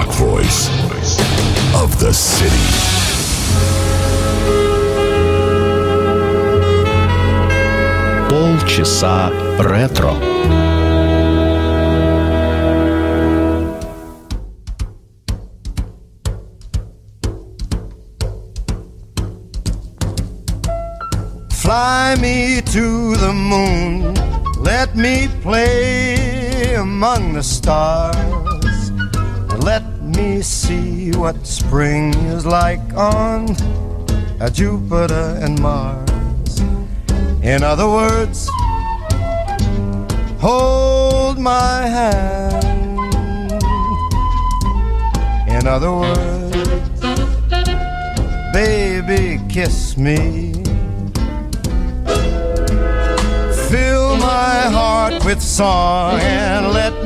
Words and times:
rock 0.00 0.08
voice 0.14 0.68
of 1.74 1.98
the 1.98 2.12
city. 2.12 2.66
Полчаса 8.28 9.30
ретро. 9.58 10.14
Fly 21.50 22.14
me 22.20 22.62
to 22.62 23.16
the 23.16 23.32
moon, 23.32 24.14
let 24.62 24.94
me 24.94 25.28
play 25.42 26.74
among 26.74 27.32
the 27.32 27.42
stars, 27.42 28.14
and 28.16 28.30
let 28.32 28.39
me 30.21 30.41
see 30.41 31.11
what 31.11 31.35
spring 31.45 32.13
is 32.35 32.45
like 32.45 32.85
on 32.93 33.47
Jupiter 34.53 35.39
and 35.41 35.59
Mars. 35.59 36.59
In 37.41 37.63
other 37.63 37.87
words, 37.87 38.49
hold 40.39 41.39
my 41.39 41.87
hand. 41.97 42.63
In 45.57 45.67
other 45.67 45.91
words, 45.91 46.99
baby, 48.53 49.39
kiss 49.49 49.97
me. 49.97 50.53
Fill 53.69 54.17
my 54.17 54.57
heart 54.77 55.25
with 55.25 55.41
song 55.41 56.19
and 56.19 56.73
let 56.73 56.90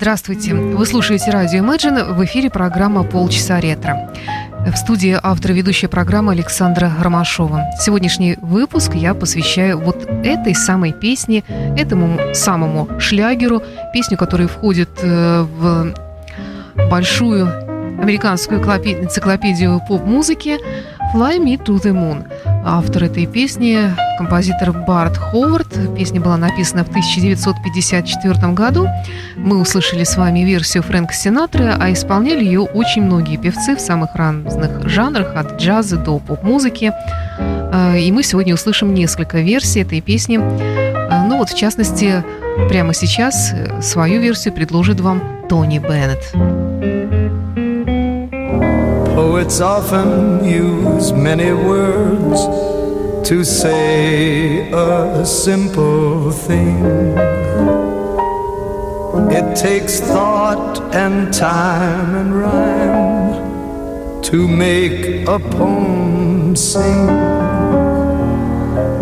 Здравствуйте! 0.00 0.54
Вы 0.54 0.86
слушаете 0.86 1.32
радио 1.32 1.58
Imagine. 1.58 2.14
В 2.14 2.24
эфире 2.24 2.50
программа 2.50 3.02
«Полчаса 3.02 3.58
ретро». 3.58 4.14
В 4.64 4.76
студии 4.76 5.18
автор 5.20 5.50
ведущая 5.50 5.88
программы 5.88 6.30
Александра 6.30 6.92
Ромашова. 7.00 7.64
Сегодняшний 7.80 8.36
выпуск 8.40 8.94
я 8.94 9.12
посвящаю 9.14 9.80
вот 9.80 10.06
этой 10.22 10.54
самой 10.54 10.92
песне, 10.92 11.42
этому 11.76 12.16
самому 12.32 12.88
шлягеру, 13.00 13.60
песню, 13.92 14.16
которая 14.16 14.46
входит 14.46 14.88
э, 15.02 15.42
в 15.42 15.92
большую 16.88 17.48
американскую 18.00 18.60
энциклопе- 18.60 19.02
энциклопедию 19.02 19.82
поп-музыки 19.88 20.58
«Fly 21.14 21.38
Me 21.38 21.56
to 21.56 21.80
the 21.82 21.92
Moon». 21.92 22.24
Автор 22.64 23.04
этой 23.04 23.26
песни– 23.26 23.78
композитор 24.18 24.72
Барт 24.72 25.16
Ховард. 25.16 25.68
Песня 25.96 26.20
была 26.20 26.36
написана 26.36 26.84
в 26.84 26.88
1954 26.88 28.52
году. 28.52 28.86
Мы 29.36 29.58
услышали 29.58 30.04
с 30.04 30.16
вами 30.16 30.40
версию 30.40 30.82
Фрэнка 30.82 31.14
Синатры, 31.14 31.74
а 31.80 31.92
исполняли 31.92 32.44
ее 32.44 32.60
очень 32.60 33.02
многие 33.02 33.36
певцы 33.38 33.74
в 33.74 33.80
самых 33.80 34.14
разных 34.16 34.86
жанрах, 34.88 35.34
от 35.34 35.58
джаза 35.60 35.96
до 35.96 36.18
поп-музыки. 36.18 36.92
Э, 37.38 37.98
И 37.98 38.12
мы 38.12 38.22
сегодня 38.22 38.52
услышим 38.54 38.92
несколько 38.92 39.38
версий 39.38 39.80
этой 39.80 40.00
песни. 40.02 40.38
Э, 40.38 41.24
Ну 41.26 41.38
вот, 41.38 41.48
в 41.48 41.56
частности, 41.56 42.22
прямо 42.68 42.92
сейчас 42.92 43.52
э, 43.54 43.80
свою 43.80 44.20
версию 44.20 44.52
предложит 44.54 45.00
вам 45.00 45.22
Тони 45.48 45.78
Беннет. 45.78 46.22
Oh, 49.20 49.32
Poets 49.32 49.60
often 49.60 50.44
use 50.44 51.12
many 51.12 51.52
words 51.52 52.40
to 53.28 53.44
say 53.44 54.70
a 54.70 55.26
simple 55.26 56.30
thing. 56.30 56.84
It 59.38 59.56
takes 59.56 59.98
thought 59.98 60.94
and 60.94 61.34
time 61.34 62.14
and 62.14 62.32
rhyme 62.32 64.22
to 64.22 64.46
make 64.46 65.26
a 65.26 65.40
poem 65.40 66.54
sing. 66.54 67.06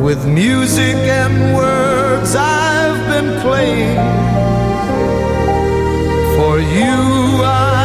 With 0.03 0.25
music 0.27 0.97
and 1.21 1.54
words 1.54 2.34
I've 2.34 3.00
been 3.12 3.38
playing. 3.43 3.97
For 6.37 6.59
you 6.59 7.44
I 7.44 7.76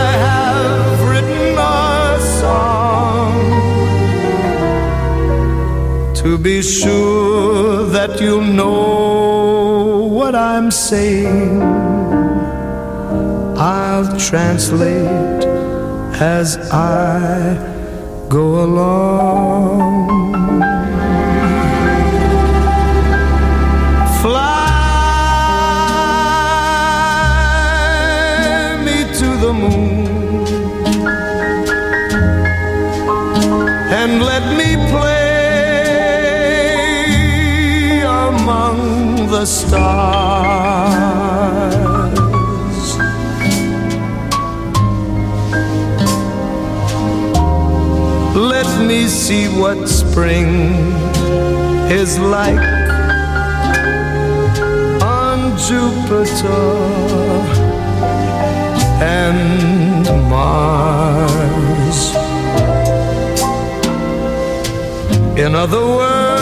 to 6.21 6.37
be 6.37 6.61
sure 6.61 7.85
that 7.85 8.21
you'll 8.21 8.43
know 8.43 10.03
what 10.03 10.35
I'm 10.35 10.69
saying. 10.69 11.61
I'll 13.57 14.19
translate 14.19 15.45
as 16.21 16.57
I 16.71 17.57
go 18.29 18.63
along. 18.63 20.30
The 39.41 39.47
stars. 39.47 40.97
Let 48.35 48.69
me 48.87 49.07
see 49.07 49.47
what 49.47 49.89
spring 49.89 50.49
is 52.01 52.19
like 52.19 52.67
on 55.01 55.57
Jupiter 55.67 56.67
and 59.01 60.05
Mars. 60.29 61.99
In 65.35 65.55
other 65.55 65.83
words, 65.97 66.40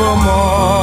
forevermore. 0.00 0.79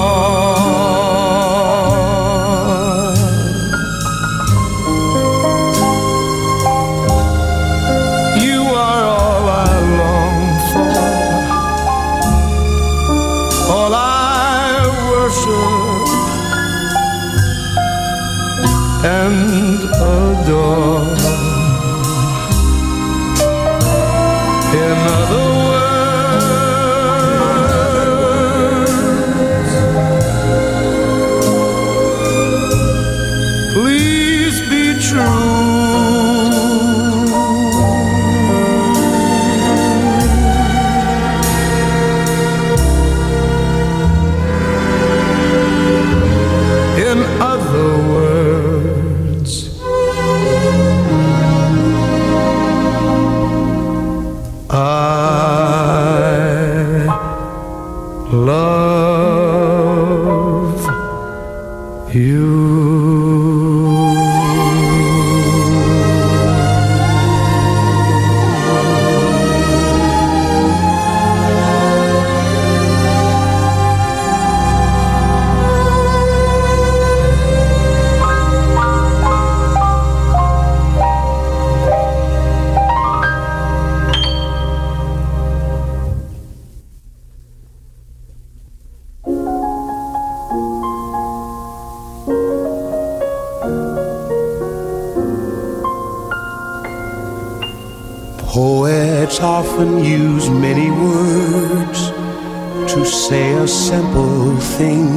Say 103.30 103.52
a 103.56 103.68
simple 103.68 104.56
thing. 104.78 105.08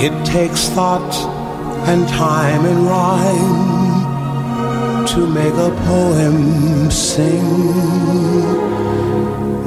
It 0.00 0.14
takes 0.24 0.68
thought 0.70 1.14
and 1.86 2.08
time 2.08 2.64
and 2.64 2.86
rhyme 2.86 4.06
to 5.08 5.26
make 5.26 5.52
a 5.68 5.70
poem 5.84 6.90
sing. 6.90 7.50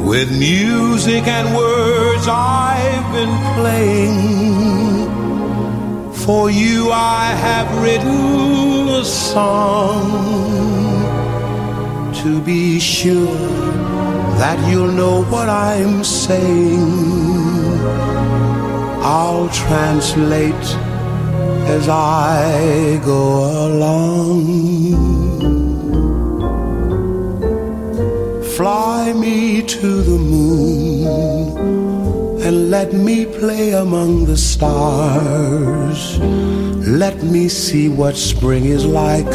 With 0.03 0.31
music 0.39 1.27
and 1.27 1.55
words 1.55 2.27
I've 2.27 3.07
been 3.17 3.35
playing. 3.59 4.17
For 6.25 6.49
you 6.49 6.91
I 6.91 7.25
have 7.45 7.67
written 7.83 8.89
a 8.89 9.05
song 9.05 10.09
to 12.23 12.41
be 12.41 12.79
sure 12.79 13.80
that 14.41 14.59
you'll 14.67 14.91
know 14.91 15.23
what 15.25 15.47
I'm 15.47 16.03
saying. 16.03 16.81
I'll 19.03 19.47
translate 19.49 20.67
as 21.77 21.87
I 21.87 22.99
go 23.05 23.21
along. 23.67 24.41
Fly 28.57 29.13
me 29.13 29.61
to 29.61 30.01
the 30.09 30.17
moon 30.33 31.05
and 32.41 32.71
let 32.71 32.93
me 32.93 33.27
play 33.27 33.73
among 33.73 34.25
the 34.25 34.37
stars. 34.37 36.17
Let 37.03 37.21
me 37.21 37.47
see 37.47 37.89
what 37.89 38.15
spring 38.15 38.65
is 38.65 38.87
like 38.87 39.33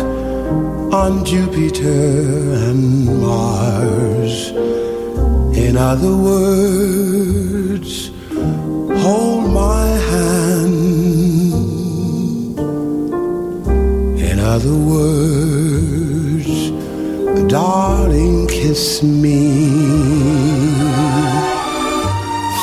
on 0.92 1.24
Jupiter 1.24 2.54
and 2.66 3.20
Mars. 3.20 4.75
In 5.68 5.76
other 5.76 6.14
words, 6.16 8.10
hold 9.02 9.44
my 9.52 9.86
hand. 10.10 10.76
In 14.30 14.38
other 14.38 14.76
words, 14.94 16.52
darling, 17.50 18.46
kiss 18.46 19.02
me. 19.02 19.42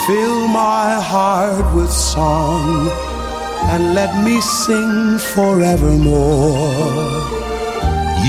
Fill 0.08 0.48
my 0.48 0.88
heart 1.12 1.76
with 1.76 1.92
song 1.92 2.90
and 3.72 3.94
let 3.94 4.12
me 4.24 4.40
sing 4.40 5.18
forevermore. 5.18 6.72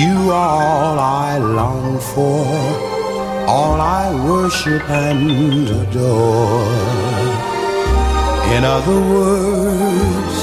You 0.02 0.33
are 0.33 0.62
all 0.75 0.99
I 0.99 1.38
long 1.38 2.00
for, 2.00 2.93
all 3.46 3.80
I 3.80 4.14
worship 4.24 4.82
and 4.88 5.68
adore. 5.68 6.64
In 8.54 8.64
other 8.64 9.00
words, 9.16 10.36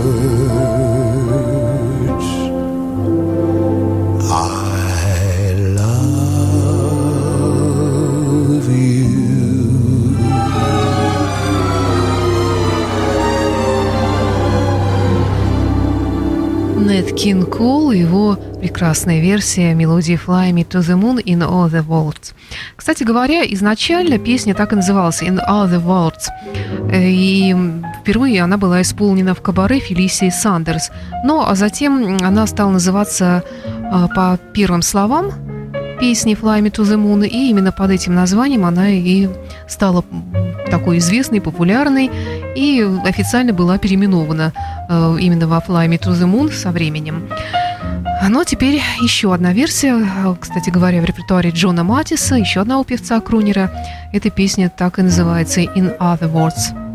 Нэт 17.01 17.15
Кин 17.15 17.45
Кол 17.47 17.89
его 17.89 18.37
прекрасная 18.59 19.21
версия 19.21 19.73
мелодии 19.73 20.19
Fly 20.23 20.51
Me 20.51 20.63
to 20.63 20.81
the 20.81 20.95
Moon 20.95 21.17
in 21.23 21.39
All 21.39 21.67
the 21.67 21.83
Worlds. 21.83 22.35
Кстати 22.75 23.01
говоря, 23.01 23.41
изначально 23.43 24.19
песня 24.19 24.53
так 24.53 24.71
и 24.71 24.75
называлась 24.75 25.23
In 25.23 25.39
All 25.49 25.67
the 25.67 25.83
Worlds. 25.83 26.27
Э, 26.91 27.09
И 27.09 27.55
впервые 28.01 28.43
она 28.43 28.57
была 28.59 28.83
исполнена 28.83 29.33
в 29.33 29.41
кабаре 29.41 29.79
Фелисии 29.79 30.29
Сандерс. 30.29 30.91
Но 31.25 31.49
а 31.49 31.55
затем 31.55 32.19
она 32.21 32.45
стала 32.45 32.69
называться 32.69 33.43
а, 33.91 34.07
по 34.07 34.37
первым 34.53 34.83
словам 34.83 35.31
песни 35.99 36.37
Fly 36.39 36.61
Me 36.61 36.69
to 36.69 36.83
the 36.83 36.97
Moon, 36.97 37.27
и 37.27 37.49
именно 37.49 37.71
под 37.71 37.89
этим 37.89 38.13
названием 38.13 38.63
она 38.63 38.89
и 38.91 39.27
стала 39.67 40.05
такой 40.69 40.99
известной, 40.99 41.41
популярной, 41.41 42.09
и 42.55 42.81
официально 43.03 43.53
была 43.53 43.77
переименована 43.77 44.53
э, 44.89 45.17
именно 45.19 45.47
во 45.47 45.57
Fly 45.57 45.87
Me 45.87 45.99
to 45.99 46.11
the 46.11 46.29
Moon 46.29 46.51
со 46.51 46.71
временем. 46.71 47.29
Но 48.29 48.43
теперь 48.43 48.81
еще 49.01 49.33
одна 49.33 49.53
версия, 49.53 49.95
э, 49.95 50.35
кстати 50.39 50.69
говоря, 50.69 51.01
в 51.01 51.05
репертуаре 51.05 51.49
Джона 51.49 51.83
Матиса, 51.83 52.35
еще 52.35 52.61
одного 52.61 52.83
певца-крунера. 52.83 53.71
Эта 54.13 54.29
песня 54.29 54.69
так 54.69 54.99
и 54.99 55.01
называется 55.01 55.61
«In 55.61 55.97
Other 55.97 56.31
Words». 56.31 56.90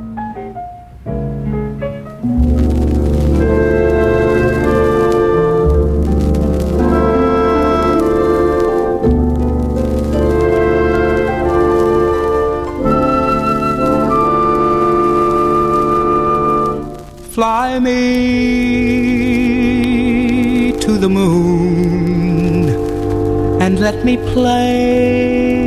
Me 24.06 24.16
play 24.34 25.66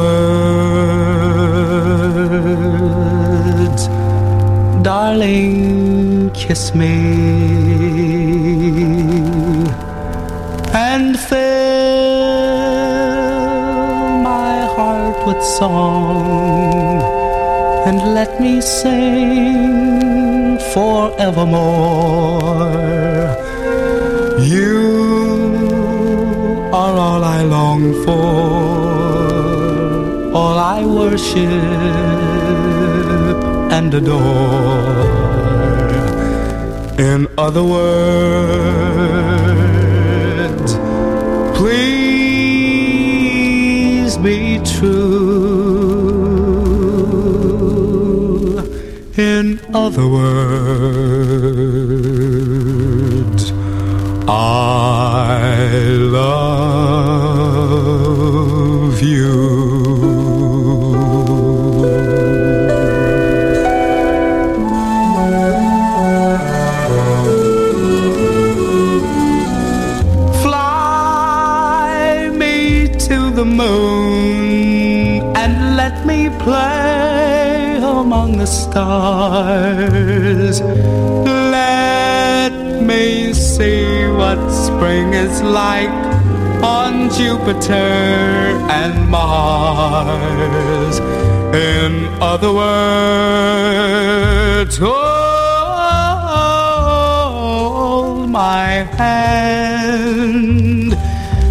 words, 3.65 3.83
darling, 4.83 6.31
kiss 6.35 6.75
me. 6.75 6.97
And 10.75 11.17
fill 11.17 11.39
my 14.31 14.67
heart 14.75 15.25
with 15.25 15.41
song. 15.45 17.01
And 17.87 17.99
let 18.15 18.41
me 18.41 18.61
sing 18.61 20.59
forevermore. 20.75 22.43
You 24.43 24.79
are 26.73 26.97
all 27.07 27.23
I 27.23 27.43
long 27.43 27.95
for, 28.05 28.68
I 30.59 30.85
worship 30.85 31.49
and 33.71 33.95
adore. 33.95 34.19
In 36.99 37.29
other 37.39 37.63
words, 37.63 37.89
please 41.57 42.19
be 44.19 44.59
true. 44.65 45.29
In 49.17 49.61
other 49.73 50.09
words, 50.09 51.13
I 54.29 55.39
love 56.19 56.99
you. 59.03 59.78
Moon 73.59 75.23
and 75.43 75.55
let 75.77 76.07
me 76.07 76.31
play 76.47 77.77
among 77.83 78.31
the 78.43 78.47
stars. 78.47 80.57
Let 81.59 82.53
me 82.91 83.33
see 83.33 84.07
what 84.21 84.39
spring 84.67 85.09
is 85.13 85.43
like 85.43 85.91
on 86.63 87.11
Jupiter 87.19 87.91
and 88.81 88.95
Mars. 89.11 90.97
In 91.73 91.93
other 92.33 92.53
words, 92.63 94.75
hold 94.77 94.99
my 98.31 98.71
hand. 99.01 100.93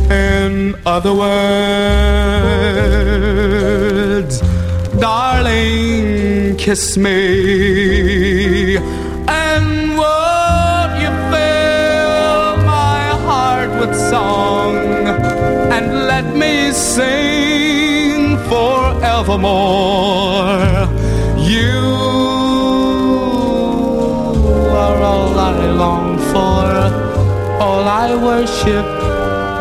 In 0.09 0.75
other 0.85 1.13
words, 1.13 1.29
darling, 5.01 6.55
kiss 6.55 6.95
me. 6.97 8.77
And 9.27 9.97
won't 9.97 11.01
you 11.01 11.09
fill 11.31 12.55
my 12.63 13.03
heart 13.27 13.69
with 13.81 13.93
song 14.09 14.77
and 15.75 16.07
let 16.07 16.33
me 16.37 16.71
sing 16.71 18.37
forevermore? 18.47 20.87
You 21.37 21.83
are 24.71 25.01
all 25.03 25.37
I 25.37 25.65
long 25.65 26.17
for, 26.31 26.63
all 27.61 27.83
I 27.83 28.15
worship 28.15 28.85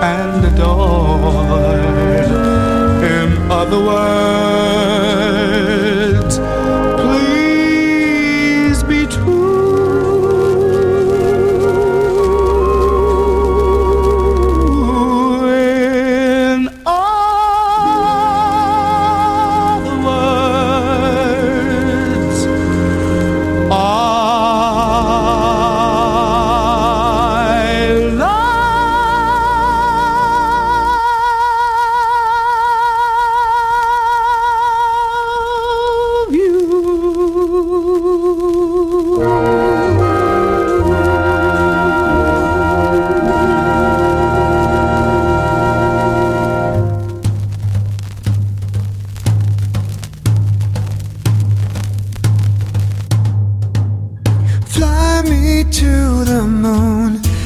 and 0.02 0.44
adore. 0.44 1.76
In 3.02 3.50
other 3.50 3.80
words, 3.80 5.55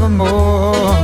Forevermore. 0.00 0.96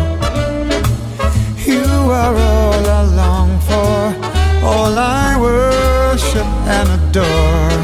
You 1.66 1.84
are 2.10 2.34
all 2.34 2.86
I 2.86 3.04
long 3.04 3.60
for, 3.60 4.64
all 4.64 4.98
I 4.98 5.36
worship 5.38 6.46
and 6.76 6.88
adore. 6.98 7.76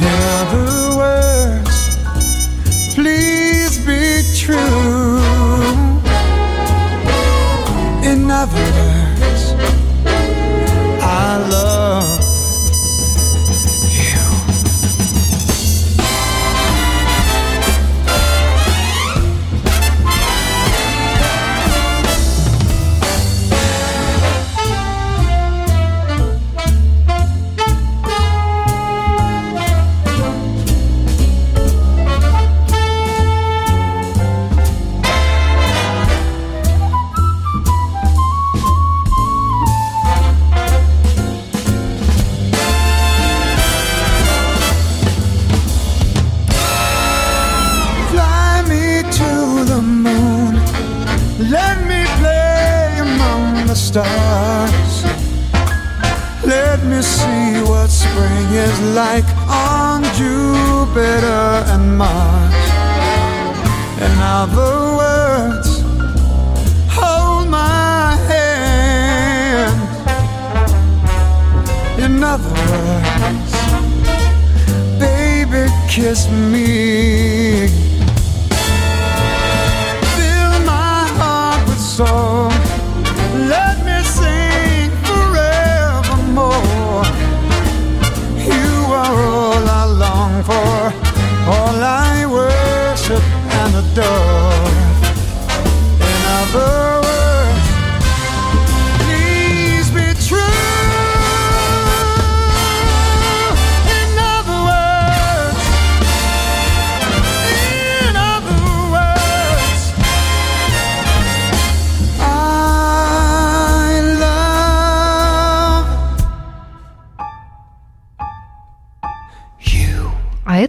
In 0.00 0.67
stars. 53.88 54.94
Let 56.44 56.78
me 56.84 57.00
see 57.00 57.62
what 57.70 57.88
spring 57.88 58.48
is 58.66 58.78
like 59.02 59.28
on 59.48 60.02
Jupiter 60.18 61.48
and 61.72 61.96
Mars. 61.96 62.64
In 64.06 64.14
other 64.40 64.74
words, 65.00 65.70
hold 66.96 67.48
my 67.48 68.14
hand. 68.30 69.80
In 72.04 72.22
other 72.32 72.54
words, 72.72 73.52
baby, 75.00 75.62
kiss 75.88 76.28
me. 76.52 77.68
Fill 80.14 80.54
my 80.74 81.00
heart 81.18 81.60
with 81.68 81.80
song. 81.80 82.37
For, 90.48 90.92
all 91.52 91.76
I 91.84 92.24
worship 92.24 93.22
and 93.60 93.72
adore. 93.82 94.72
In 96.08 96.20
other 96.40 96.97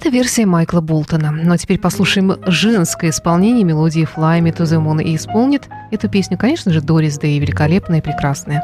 это 0.09 0.17
версия 0.17 0.47
Майкла 0.47 0.81
Болтона. 0.81 1.29
Ну 1.31 1.53
а 1.53 1.57
теперь 1.59 1.77
послушаем 1.77 2.37
женское 2.47 3.11
исполнение 3.11 3.63
мелодии 3.63 4.07
Fly 4.07 4.41
Me 4.41 4.51
to 4.51 4.63
the 4.63 4.83
Moon. 4.83 5.03
И 5.03 5.15
исполнит 5.15 5.69
эту 5.91 6.09
песню, 6.09 6.35
конечно 6.35 6.73
же, 6.73 6.81
Дорис 6.81 7.19
великолепная 7.21 7.99
и 7.99 8.01
прекрасная. 8.01 8.63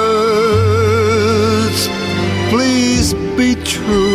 please 2.51 3.13
be 3.37 3.55
true. 3.63 4.10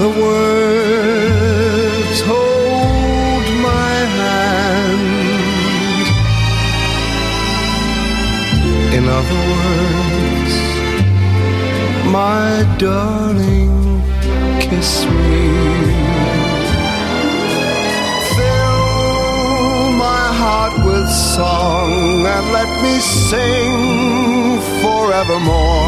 Other 0.00 0.14
words, 0.22 2.20
hold 2.20 3.46
my 3.70 3.96
hand. 4.18 5.08
In 8.94 9.04
other 9.18 9.40
words, 9.54 10.54
my 12.12 12.48
darling, 12.78 13.76
kiss 14.60 15.04
me. 15.04 15.42
Fill 18.36 19.98
my 20.06 20.24
heart 20.40 20.74
with 20.86 21.08
song 21.10 22.24
and 22.24 22.46
let 22.52 22.70
me 22.84 22.94
sing 23.00 24.60
forevermore. 24.80 25.87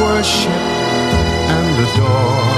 Worship 0.00 0.50
and 0.50 1.78
adore. 1.84 2.55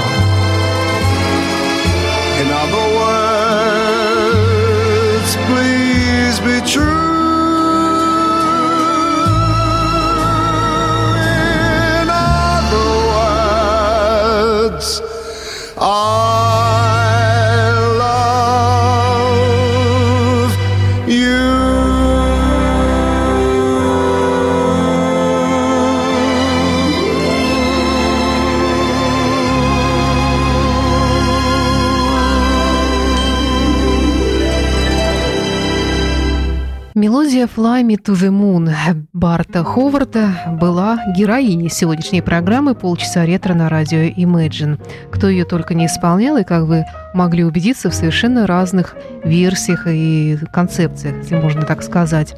«Fly 37.59 37.83
Me 37.83 37.97
to 37.97 38.13
the 38.13 38.29
Moon» 38.29 38.69
Барта 39.11 39.65
Ховарда 39.65 40.55
была 40.61 40.97
героиней 41.13 41.69
сегодняшней 41.69 42.21
программы 42.21 42.73
«Полчаса 42.73 43.25
ретро» 43.25 43.53
на 43.53 43.67
радио 43.67 43.97
Imagine. 43.97 44.79
Кто 45.11 45.27
ее 45.27 45.43
только 45.43 45.73
не 45.73 45.87
исполнял, 45.87 46.37
и, 46.37 46.45
как 46.45 46.63
вы 46.63 46.85
могли 47.13 47.43
убедиться, 47.43 47.89
в 47.89 47.93
совершенно 47.93 48.47
разных 48.47 48.95
версиях 49.25 49.87
и 49.87 50.37
концепциях, 50.53 51.17
если 51.17 51.35
можно 51.35 51.63
так 51.63 51.83
сказать. 51.83 52.33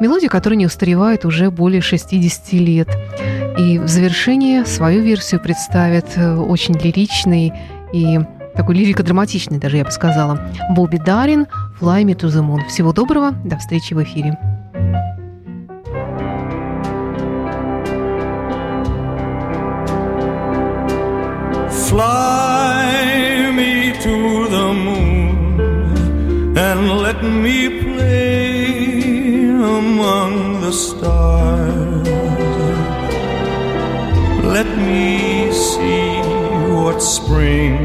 Мелодия, 0.00 0.28
которая 0.28 0.56
не 0.56 0.66
устаревает 0.66 1.24
уже 1.24 1.50
более 1.50 1.80
60 1.80 2.52
лет. 2.52 2.88
И 3.58 3.80
в 3.80 3.88
завершение 3.88 4.64
свою 4.66 5.02
версию 5.02 5.40
представит 5.40 6.06
э, 6.14 6.32
очень 6.32 6.78
лиричный 6.78 7.52
и 7.92 8.20
такой 8.54 8.76
лирико-драматичный 8.76 9.58
даже, 9.58 9.78
я 9.78 9.84
бы 9.84 9.90
сказала, 9.90 10.40
Бобби 10.70 10.98
Дарин 10.98 11.48
«Fly 11.78 12.04
Me 12.04 12.14
to 12.14 12.28
the 12.30 12.40
Moon». 12.40 12.66
Всего 12.68 12.92
доброго, 12.92 13.32
до 13.44 13.58
встречи 13.58 13.94
в 13.94 14.02
эфире. 14.02 14.38
Fly 21.88 23.52
me 23.52 23.92
to 24.02 24.48
the 24.48 24.72
moon 24.72 26.56
and 26.56 27.02
let 27.02 27.22
me 27.22 27.68
play 27.82 29.50
among 29.50 30.60
the 30.60 30.72
stars. 30.72 32.08
Let 34.42 34.66
me 34.78 35.52
see 35.52 36.20
what 36.72 37.00
spring 37.00 37.76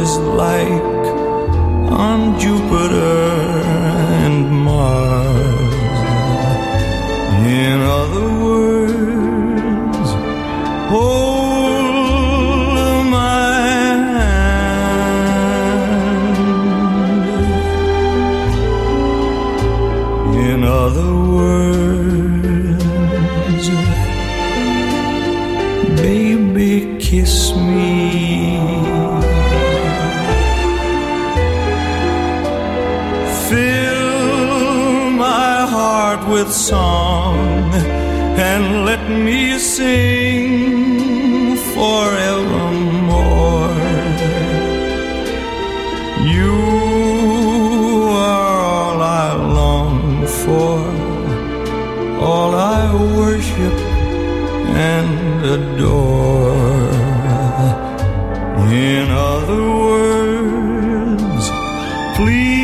is 0.00 0.18
like 0.18 0.97
I 52.80 52.94
worship 53.20 53.76
and 54.92 55.44
adore. 55.56 56.90
In 58.92 59.06
other 59.10 59.64
words, 59.86 61.44
please 62.16 62.57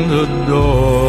and 0.00 0.12
adore. 0.12 1.07